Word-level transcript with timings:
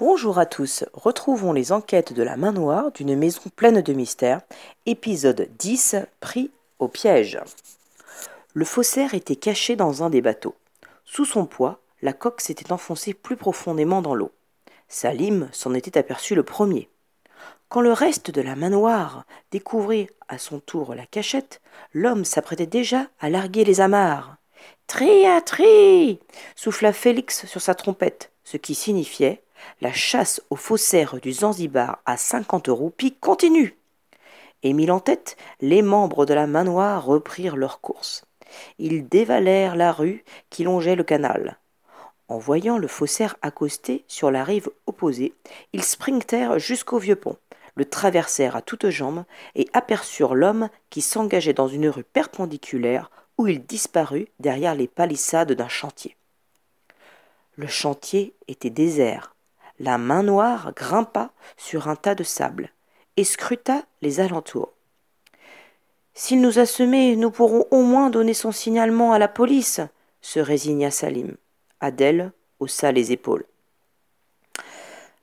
Bonjour 0.00 0.40
à 0.40 0.44
tous, 0.46 0.84
retrouvons 0.92 1.52
les 1.52 1.70
enquêtes 1.70 2.12
de 2.12 2.24
la 2.24 2.36
main 2.36 2.50
noire 2.50 2.90
d'une 2.90 3.14
maison 3.14 3.42
pleine 3.54 3.80
de 3.80 3.92
mystères, 3.92 4.40
épisode 4.86 5.48
10, 5.60 5.94
pris 6.18 6.50
au 6.80 6.88
piège. 6.88 7.38
Le 8.54 8.64
faussaire 8.64 9.14
était 9.14 9.36
caché 9.36 9.76
dans 9.76 10.02
un 10.02 10.10
des 10.10 10.20
bateaux. 10.20 10.56
Sous 11.04 11.24
son 11.24 11.46
poids, 11.46 11.78
la 12.02 12.12
coque 12.12 12.40
s'était 12.40 12.72
enfoncée 12.72 13.14
plus 13.14 13.36
profondément 13.36 14.02
dans 14.02 14.16
l'eau. 14.16 14.32
Salim 14.88 15.48
s'en 15.52 15.74
était 15.74 15.96
aperçu 15.96 16.34
le 16.34 16.42
premier. 16.42 16.88
Quand 17.68 17.80
le 17.80 17.92
reste 17.92 18.32
de 18.32 18.42
la 18.42 18.56
main 18.56 18.70
noire 18.70 19.24
découvrit 19.52 20.08
à 20.26 20.38
son 20.38 20.58
tour 20.58 20.96
la 20.96 21.06
cachette, 21.06 21.60
l'homme 21.92 22.24
s'apprêtait 22.24 22.66
déjà 22.66 23.06
à 23.20 23.30
larguer 23.30 23.62
les 23.62 23.80
amarres. 23.80 24.38
Tri 24.88 25.24
à 25.24 25.40
tri 25.40 26.18
souffla 26.56 26.92
Félix 26.92 27.46
sur 27.46 27.60
sa 27.60 27.76
trompette, 27.76 28.32
ce 28.42 28.56
qui 28.56 28.74
signifiait 28.74 29.43
la 29.80 29.92
chasse 29.92 30.40
aux 30.50 30.56
faussaires 30.56 31.20
du 31.20 31.32
Zanzibar 31.32 31.98
à 32.06 32.16
cinquante 32.16 32.68
roupies 32.68 33.14
continue. 33.14 33.76
Émile 34.62 34.92
en 34.92 35.00
tête, 35.00 35.36
les 35.60 35.82
membres 35.82 36.26
de 36.26 36.34
la 36.34 36.46
main 36.46 36.64
noire 36.64 37.04
reprirent 37.04 37.56
leur 37.56 37.80
course. 37.80 38.24
Ils 38.78 39.08
dévalèrent 39.08 39.76
la 39.76 39.92
rue 39.92 40.24
qui 40.50 40.64
longeait 40.64 40.96
le 40.96 41.04
canal. 41.04 41.58
En 42.28 42.38
voyant 42.38 42.78
le 42.78 42.88
faussaire 42.88 43.36
accosté 43.42 44.04
sur 44.08 44.30
la 44.30 44.44
rive 44.44 44.70
opposée, 44.86 45.34
ils 45.74 45.84
sprintèrent 45.84 46.58
jusqu'au 46.58 46.98
vieux 46.98 47.16
pont, 47.16 47.36
le 47.74 47.84
traversèrent 47.84 48.56
à 48.56 48.62
toutes 48.62 48.88
jambes 48.88 49.24
et 49.54 49.68
aperçurent 49.72 50.34
l'homme 50.34 50.68
qui 50.90 51.02
s'engageait 51.02 51.52
dans 51.52 51.68
une 51.68 51.88
rue 51.88 52.04
perpendiculaire 52.04 53.10
où 53.36 53.46
il 53.46 53.64
disparut 53.66 54.28
derrière 54.38 54.74
les 54.74 54.88
palissades 54.88 55.52
d'un 55.52 55.68
chantier. 55.68 56.16
Le 57.56 57.66
chantier 57.66 58.34
était 58.48 58.70
désert. 58.70 59.33
La 59.80 59.98
main 59.98 60.22
noire 60.22 60.72
grimpa 60.74 61.30
sur 61.56 61.88
un 61.88 61.96
tas 61.96 62.14
de 62.14 62.22
sable 62.22 62.70
et 63.16 63.24
scruta 63.24 63.82
les 64.02 64.20
alentours. 64.20 64.72
S'il 66.14 66.40
nous 66.40 66.60
a 66.60 66.66
semés, 66.66 67.16
nous 67.16 67.32
pourrons 67.32 67.66
au 67.72 67.82
moins 67.82 68.08
donner 68.08 68.34
son 68.34 68.52
signalement 68.52 69.12
à 69.12 69.18
la 69.18 69.26
police, 69.26 69.80
se 70.20 70.38
résigna 70.38 70.92
Salim. 70.92 71.36
Adèle 71.80 72.30
haussa 72.60 72.92
les 72.92 73.10
épaules. 73.10 73.44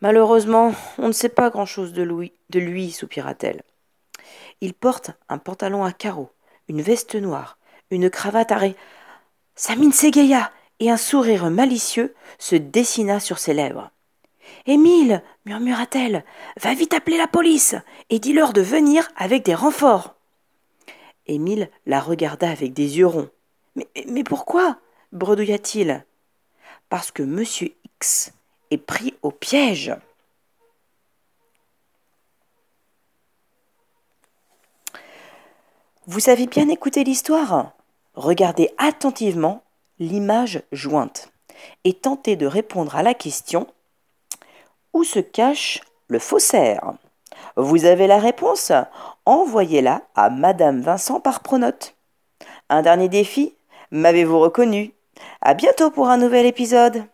Malheureusement, 0.00 0.72
on 0.96 1.08
ne 1.08 1.12
sait 1.12 1.28
pas 1.28 1.50
grand-chose 1.50 1.92
de 1.92 2.02
lui, 2.58 2.90
soupira-t-elle. 2.90 3.62
Il 4.60 4.72
porte 4.72 5.10
un 5.28 5.38
pantalon 5.38 5.84
à 5.84 5.92
carreaux, 5.92 6.30
une 6.68 6.82
veste 6.82 7.16
noire, 7.16 7.58
une 7.90 8.08
cravate 8.08 8.52
à 8.52 8.60
Samine 9.56 9.92
s'égaya 9.92 10.52
et 10.80 10.90
un 10.90 10.96
sourire 10.96 11.50
malicieux 11.50 12.14
se 12.38 12.56
dessina 12.56 13.20
sur 13.20 13.38
ses 13.38 13.54
lèvres. 13.54 13.90
Émile, 14.66 15.22
murmura-t-elle, 15.46 16.24
va 16.60 16.74
vite 16.74 16.94
appeler 16.94 17.16
la 17.16 17.26
police 17.26 17.74
et 18.10 18.18
dis-leur 18.18 18.52
de 18.52 18.60
venir 18.60 19.08
avec 19.16 19.44
des 19.44 19.54
renforts. 19.54 20.14
Émile 21.26 21.70
la 21.86 22.00
regarda 22.00 22.50
avec 22.50 22.72
des 22.72 22.98
yeux 22.98 23.06
ronds. 23.06 23.30
Mais, 23.76 23.88
mais 24.06 24.24
pourquoi? 24.24 24.78
bredouilla-t-il. 25.12 26.04
Parce 26.88 27.10
que 27.10 27.22
Monsieur 27.22 27.74
X 27.84 28.32
est 28.70 28.78
pris 28.78 29.14
au 29.22 29.30
piège. 29.30 29.94
Vous 36.06 36.30
avez 36.30 36.46
bien 36.46 36.68
écouté 36.68 37.04
l'histoire? 37.04 37.72
Regardez 38.14 38.70
attentivement 38.78 39.62
l'image 39.98 40.62
jointe 40.72 41.30
et 41.84 41.92
tentez 41.92 42.36
de 42.36 42.46
répondre 42.46 42.96
à 42.96 43.02
la 43.02 43.14
question 43.14 43.66
Où 44.92 45.04
se 45.04 45.18
cache 45.18 45.80
le 46.08 46.18
faussaire? 46.18 46.94
Vous 47.56 47.84
avez 47.84 48.06
la 48.06 48.18
réponse. 48.18 48.72
Envoyez-la 49.26 50.02
à 50.14 50.30
Madame 50.30 50.80
Vincent 50.80 51.20
par 51.20 51.40
pronote. 51.40 51.96
Un 52.68 52.82
dernier 52.82 53.08
défi 53.08 53.54
M'avez-vous 53.90 54.38
reconnu? 54.38 54.92
À 55.40 55.54
bientôt 55.54 55.90
pour 55.90 56.08
un 56.08 56.18
nouvel 56.18 56.46
épisode 56.46 57.04